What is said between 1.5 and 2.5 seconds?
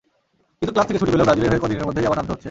হয়ে কদিনের মধ্যেই আবার নামতে হচ্ছে।